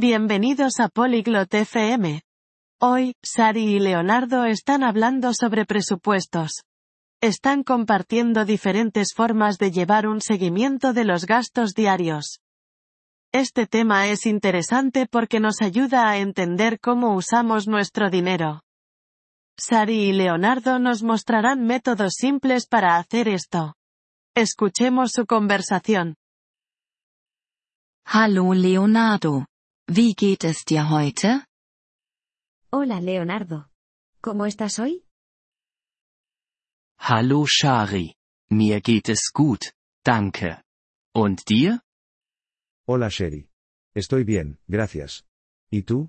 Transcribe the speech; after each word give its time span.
Bienvenidos 0.00 0.80
a 0.80 0.88
Polyglot 0.88 1.52
FM. 1.52 2.22
Hoy, 2.80 3.16
Sari 3.22 3.76
y 3.76 3.80
Leonardo 3.80 4.46
están 4.46 4.82
hablando 4.82 5.34
sobre 5.34 5.66
presupuestos. 5.66 6.62
Están 7.20 7.64
compartiendo 7.64 8.46
diferentes 8.46 9.08
formas 9.14 9.58
de 9.58 9.70
llevar 9.72 10.06
un 10.06 10.22
seguimiento 10.22 10.94
de 10.94 11.04
los 11.04 11.26
gastos 11.26 11.74
diarios. 11.74 12.40
Este 13.30 13.66
tema 13.66 14.08
es 14.08 14.24
interesante 14.24 15.06
porque 15.06 15.38
nos 15.38 15.60
ayuda 15.60 16.08
a 16.08 16.16
entender 16.16 16.80
cómo 16.80 17.14
usamos 17.14 17.68
nuestro 17.68 18.08
dinero. 18.08 18.62
Sari 19.58 20.08
y 20.08 20.12
Leonardo 20.14 20.78
nos 20.78 21.02
mostrarán 21.02 21.66
métodos 21.66 22.14
simples 22.16 22.66
para 22.66 22.96
hacer 22.96 23.28
esto. 23.28 23.74
Escuchemos 24.34 25.12
su 25.12 25.26
conversación. 25.26 26.14
Hallo 28.06 28.54
Leonardo. 28.54 29.44
Wie 29.92 30.14
geht 30.14 30.44
es 30.44 30.64
dir 30.64 30.88
heute? 30.88 31.44
Hola 32.70 33.00
Leonardo. 33.00 33.66
¿Cómo 34.22 34.46
estás 34.46 34.78
hoy? 34.78 35.04
Hallo 36.96 37.44
Shari. 37.44 38.14
Mir 38.52 38.82
geht 38.82 39.08
es 39.08 39.32
gut, 39.34 39.72
danke. 40.04 40.62
Und 41.12 41.42
dir? 41.48 41.80
Hola 42.86 43.08
Sherry. 43.10 43.48
Estoy 43.92 44.22
bien, 44.22 44.60
gracias. 44.68 45.24
¿Y 45.72 45.82
tú? 45.82 46.08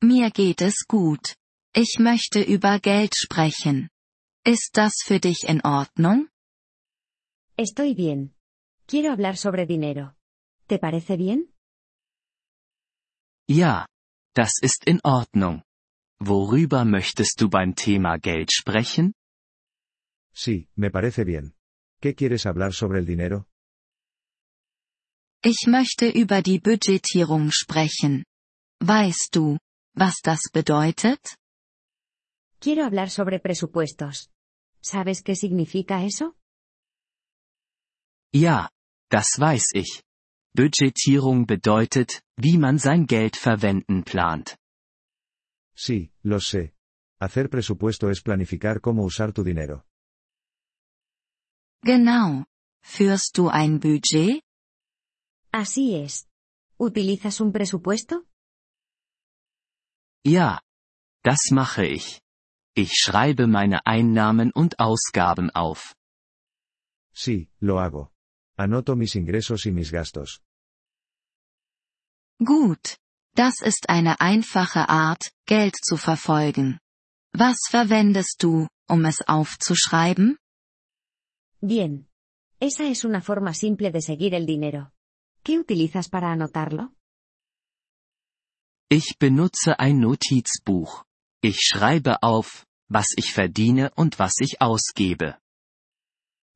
Mir 0.00 0.30
geht 0.30 0.62
es 0.62 0.84
gut. 0.86 1.34
Ich 1.74 1.98
möchte 1.98 2.42
über 2.42 2.78
Geld 2.78 3.16
sprechen. 3.16 3.88
Ist 4.44 4.76
das 4.76 4.94
für 5.04 5.18
dich 5.18 5.48
in 5.48 5.60
Ordnung? 5.62 6.28
Estoy 7.56 7.94
bien. 7.94 8.36
Quiero 8.86 9.10
hablar 9.10 9.36
sobre 9.36 9.66
dinero. 9.66 10.14
¿Te 10.68 10.78
parece 10.78 11.16
bien? 11.16 11.51
Ja. 13.52 13.86
Das 14.34 14.52
ist 14.62 14.86
in 14.86 15.00
Ordnung. 15.04 15.62
Worüber 16.18 16.84
möchtest 16.86 17.40
du 17.40 17.50
beim 17.50 17.74
Thema 17.74 18.16
Geld 18.18 18.50
sprechen? 18.50 19.12
Sí, 20.32 20.68
me 20.74 20.90
parece 20.90 21.24
bien. 21.24 21.54
¿Qué 22.00 22.14
quieres 22.14 22.46
hablar 22.46 22.72
sobre 22.72 22.98
el 23.00 23.06
dinero? 23.06 23.44
Ich 25.44 25.66
möchte 25.66 26.08
über 26.08 26.40
die 26.40 26.60
Budgetierung 26.60 27.50
sprechen. 27.50 28.24
Weißt 28.80 29.30
du, 29.34 29.58
was 29.94 30.20
das 30.22 30.50
bedeutet? 30.50 31.36
Quiero 32.60 32.84
hablar 32.84 33.10
sobre 33.10 33.38
presupuestos. 33.38 34.30
¿Sabes 34.80 35.22
qué 35.22 35.34
significa 35.36 36.02
eso? 36.02 36.34
Ja. 38.32 38.70
Das 39.10 39.28
weiß 39.38 39.74
ich. 39.74 40.02
Budgetierung 40.54 41.46
bedeutet, 41.46 42.22
wie 42.42 42.58
man 42.58 42.78
sein 42.78 43.06
Geld 43.06 43.36
verwenden 43.36 44.02
plant. 44.04 44.56
Sí, 45.74 46.12
lo 46.22 46.38
sé. 46.40 46.74
Hacer 47.20 47.48
presupuesto 47.48 48.10
es 48.10 48.20
planificar 48.20 48.80
cómo 48.80 49.04
usar 49.04 49.32
tu 49.32 49.42
dinero. 49.44 49.84
Genau. 51.82 52.44
Führst 52.84 53.38
du 53.38 53.48
ein 53.48 53.78
Budget? 53.78 54.42
Así 55.52 55.94
es. 55.94 56.26
¿Utilizas 56.78 57.40
un 57.40 57.52
presupuesto? 57.52 58.24
Ja. 60.24 60.60
Das 61.22 61.52
mache 61.52 61.86
ich. 61.86 62.20
Ich 62.74 62.94
schreibe 62.94 63.46
meine 63.46 63.86
Einnahmen 63.86 64.50
und 64.52 64.80
Ausgaben 64.80 65.50
auf. 65.50 65.94
Sí, 67.14 67.50
lo 67.60 67.78
hago. 67.78 68.10
Anoto 68.56 68.96
mis 68.96 69.14
ingresos 69.14 69.66
y 69.66 69.72
mis 69.72 69.92
gastos. 69.92 70.42
Gut. 72.44 72.96
Das 73.34 73.62
ist 73.62 73.88
eine 73.88 74.20
einfache 74.20 74.88
Art, 74.88 75.32
Geld 75.46 75.76
zu 75.76 75.96
verfolgen. 75.96 76.78
Was 77.32 77.56
verwendest 77.70 78.42
du, 78.42 78.68
um 78.88 79.04
es 79.04 79.22
aufzuschreiben? 79.26 80.36
Bien. 81.60 82.08
Esa 82.60 82.84
es 82.84 83.04
una 83.04 83.20
forma 83.20 83.54
simple 83.54 83.90
de 83.90 84.02
seguir 84.02 84.34
el 84.34 84.46
dinero. 84.46 84.92
¿Qué 85.42 85.58
utilizas 85.58 86.08
para 86.08 86.30
anotarlo? 86.30 86.90
Ich 88.88 89.16
benutze 89.18 89.78
ein 89.78 90.00
Notizbuch. 90.00 91.04
Ich 91.40 91.60
schreibe 91.62 92.22
auf, 92.22 92.66
was 92.88 93.14
ich 93.16 93.32
verdiene 93.32 93.90
und 93.96 94.18
was 94.18 94.34
ich 94.40 94.60
ausgebe. 94.60 95.38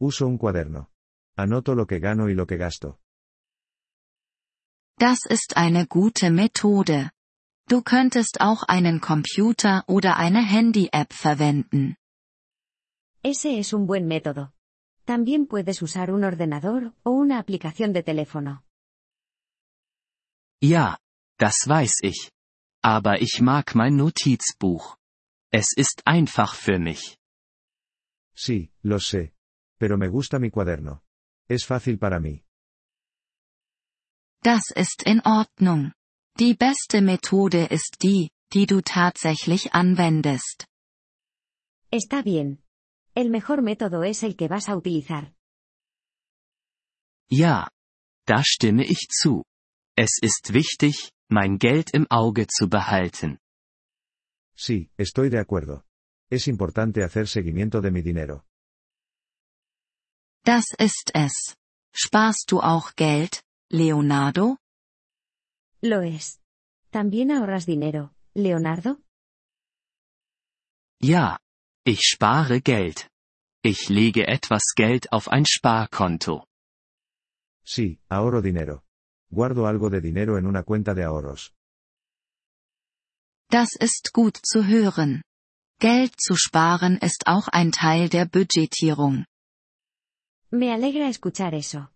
Uso 0.00 0.26
un 0.26 0.38
cuaderno. 0.38 0.90
Anoto 1.36 1.74
lo 1.74 1.86
que 1.86 2.00
gano 2.00 2.28
y 2.28 2.34
lo 2.34 2.46
que 2.46 2.56
gasto. 2.56 2.98
Das 4.96 5.26
ist 5.28 5.56
eine 5.56 5.86
gute 5.86 6.30
Methode. 6.30 7.10
Du 7.68 7.82
könntest 7.82 8.40
auch 8.40 8.62
einen 8.62 9.00
Computer 9.00 9.82
oder 9.88 10.16
eine 10.16 10.42
Handy-App 10.42 11.12
verwenden. 11.12 11.96
Ese 13.22 13.58
es 13.58 13.72
un 13.72 13.86
buen 13.86 14.06
método. 14.06 14.52
También 15.06 15.46
puedes 15.46 15.82
usar 15.82 16.10
un 16.10 16.24
ordenador 16.24 16.92
o 17.02 17.10
una 17.10 17.38
aplicación 17.38 17.92
de 17.92 18.02
teléfono. 18.02 18.62
Ja, 20.62 20.98
das 21.38 21.66
weiß 21.66 22.00
ich. 22.02 22.30
Aber 22.82 23.20
ich 23.20 23.40
mag 23.40 23.74
mein 23.74 23.96
Notizbuch. 23.96 24.96
Es 25.50 25.74
ist 25.76 26.02
einfach 26.06 26.54
für 26.54 26.78
mich. 26.78 27.18
Sí, 28.34 28.70
lo 28.82 28.98
sé. 28.98 29.32
Pero 29.78 29.96
me 29.96 30.08
gusta 30.08 30.38
mi 30.38 30.50
cuaderno. 30.50 31.02
Es 31.48 31.64
fácil 31.64 31.98
para 31.98 32.20
mí. 32.20 32.43
Das 34.44 34.70
ist 34.70 35.02
in 35.04 35.22
Ordnung. 35.24 35.92
Die 36.38 36.52
beste 36.52 37.00
Methode 37.00 37.64
ist 37.64 38.02
die, 38.02 38.30
die 38.52 38.66
du 38.66 38.82
tatsächlich 38.82 39.72
anwendest. 39.72 40.66
Está 41.90 42.22
bien. 42.22 42.62
El 43.14 43.30
mejor 43.30 43.62
método 43.62 44.02
es 44.02 44.22
el 44.22 44.36
que 44.36 44.48
vas 44.48 44.68
a 44.68 44.76
utilizar. 44.76 45.32
Ja. 47.30 47.70
Da 48.26 48.42
stimme 48.44 48.84
ich 48.84 49.08
zu. 49.08 49.44
Es 49.96 50.18
ist 50.20 50.52
wichtig, 50.52 51.12
mein 51.30 51.58
Geld 51.58 51.94
im 51.94 52.06
Auge 52.10 52.46
zu 52.46 52.68
behalten. 52.68 53.38
Sí, 54.56 54.90
estoy 54.98 55.30
de 55.30 55.38
acuerdo. 55.38 55.84
Es 56.30 56.48
importante 56.48 57.02
hacer 57.02 57.26
seguimiento 57.28 57.80
de 57.80 57.90
mi 57.90 58.02
dinero. 58.02 58.42
Das 60.44 60.66
ist 60.78 61.12
es. 61.14 61.56
Sparst 61.94 62.50
du 62.50 62.60
auch 62.60 62.94
Geld, 62.96 63.43
Leonardo? 63.70 64.58
Lo 65.80 66.02
es. 66.02 66.40
¿También 66.90 67.30
ahorras 67.30 67.66
dinero, 67.66 68.14
Leonardo? 68.34 69.00
Ja. 71.00 71.38
Ich 71.86 72.00
spare 72.00 72.60
Geld. 72.62 73.10
Ich 73.62 73.90
lege 73.90 74.26
etwas 74.26 74.72
Geld 74.74 75.12
auf 75.12 75.28
ein 75.28 75.44
Sparkonto. 75.44 76.46
Sí, 77.62 78.00
ahorro 78.08 78.40
dinero. 78.40 78.84
Guardo 79.30 79.66
algo 79.66 79.90
de 79.90 80.00
dinero 80.00 80.38
en 80.38 80.46
una 80.46 80.62
cuenta 80.62 80.94
de 80.94 81.04
ahorros. 81.04 81.52
Das 83.50 83.76
ist 83.78 84.12
gut 84.14 84.38
zu 84.42 84.66
hören. 84.66 85.22
Geld 85.78 86.14
zu 86.18 86.36
sparen 86.36 86.98
ist 86.98 87.26
auch 87.26 87.48
ein 87.48 87.70
Teil 87.72 88.08
der 88.08 88.24
Budgetierung. 88.26 89.26
Me 90.50 90.72
alegra 90.72 91.08
escuchar 91.08 91.52
eso. 91.52 91.88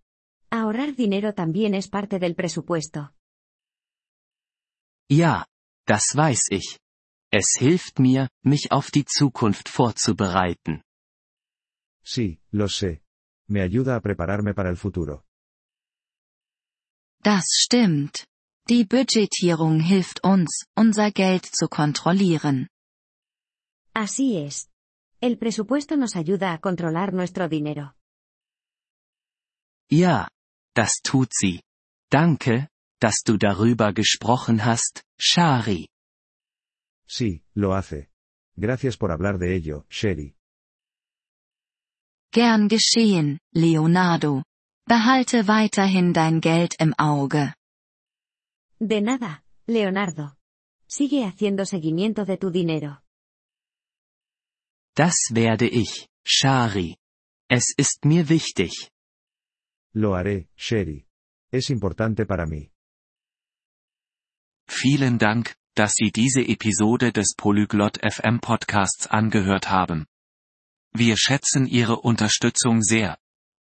Ahorrar 0.51 0.95
dinero 0.95 1.35
también 1.35 1.75
es 1.75 1.89
parte 1.89 2.19
del 2.19 2.35
presupuesto. 2.35 3.13
Ja. 5.11 5.47
Das 5.89 6.15
weiß 6.15 6.51
ich. 6.51 6.79
Es 7.33 7.57
hilft 7.59 7.99
mir, 7.99 8.29
mich 8.45 8.71
auf 8.71 8.91
die 8.91 9.07
Zukunft 9.07 9.71
vorzubereiten. 9.71 10.83
Sí, 12.05 12.41
lo 12.53 12.69
sé. 12.69 13.03
Me 13.49 13.63
ayuda 13.63 13.97
a 13.97 14.01
prepararme 14.01 14.53
para 14.53 14.69
el 14.69 14.77
futuro. 14.77 15.25
Das 17.23 17.45
stimmt. 17.65 18.27
Die 18.69 18.85
Budgetierung 18.85 19.81
hilft 19.81 20.23
uns, 20.23 20.67
unser 20.77 21.11
Geld 21.11 21.47
zu 21.47 21.69
kontrollieren. 21.69 22.69
Así 23.95 24.37
es. 24.37 24.69
El 25.21 25.39
presupuesto 25.39 25.97
nos 25.97 26.17
ayuda 26.17 26.53
a 26.53 26.61
controlar 26.61 27.15
nuestro 27.15 27.49
dinero. 27.49 27.95
Ja. 29.91 30.29
Das 30.75 31.01
tut 31.03 31.31
sie. 31.33 31.63
Danke, 32.11 32.69
dass 33.01 33.23
du 33.25 33.37
darüber 33.37 33.93
gesprochen 33.93 34.65
hast, 34.65 35.03
Shari. 35.19 35.89
Sí, 37.07 37.43
lo 37.55 37.75
hace. 37.75 38.09
Gracias 38.57 38.97
por 38.97 39.11
hablar 39.13 39.39
de 39.39 39.55
ello, 39.55 39.87
Sherry. 39.89 40.35
Gern 42.33 42.69
geschehen, 42.69 43.39
Leonardo. 43.55 44.43
Behalte 44.87 45.47
weiterhin 45.47 46.13
dein 46.13 46.41
Geld 46.41 46.75
im 46.81 46.95
Auge. 46.99 47.55
De 48.81 49.01
nada, 49.01 49.43
Leonardo. 49.67 50.35
Sigue 50.87 51.25
haciendo 51.27 51.65
seguimiento 51.67 52.25
de 52.25 52.37
tu 52.37 52.51
dinero. 52.51 53.01
Das 54.95 55.15
werde 55.31 55.67
ich, 55.67 56.09
Shari. 56.25 56.97
Es 57.49 57.75
ist 57.77 58.05
mir 58.05 58.29
wichtig. 58.29 58.91
Lo 59.95 60.15
haré, 60.15 60.49
Sherry. 60.57 61.07
Es 61.51 61.71
importante 61.71 62.27
para 62.27 62.47
mí. 62.47 62.71
Vielen 64.69 65.19
Dank, 65.19 65.57
dass 65.75 65.95
Sie 65.95 66.11
diese 66.11 66.43
Episode 66.43 67.13
des 67.13 67.35
Polyglot 67.37 67.99
FM 68.03 68.41
Podcasts 68.41 69.07
angehört 69.07 69.71
haben. 69.71 70.07
Wir 70.93 71.17
schätzen 71.17 71.67
Ihre 71.67 72.01
Unterstützung 72.01 72.83
sehr. 72.83 73.19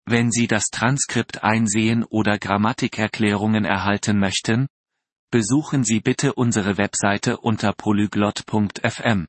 Wenn 0.05 0.31
Sie 0.31 0.47
das 0.47 0.65
Transkript 0.71 1.43
einsehen 1.43 2.03
oder 2.03 2.37
Grammatikerklärungen 2.37 3.65
erhalten 3.65 4.19
möchten, 4.19 4.67
besuchen 5.31 5.83
Sie 5.83 5.99
bitte 5.99 6.33
unsere 6.33 6.77
Webseite 6.77 7.37
unter 7.37 7.73
polyglot.fm. 7.73 9.27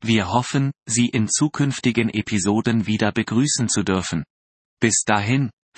Wir 0.00 0.28
hoffen, 0.28 0.72
Sie 0.86 1.08
in 1.08 1.28
zukünftigen 1.28 2.08
Episoden 2.08 2.86
wieder 2.86 3.12
begrüßen 3.12 3.68
zu 3.68 3.82
dürfen. 3.82 4.24
Bis 4.78 5.02
dahin, 5.04 5.50